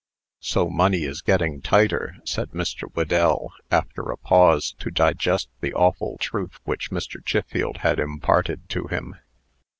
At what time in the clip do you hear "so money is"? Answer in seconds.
0.39-1.21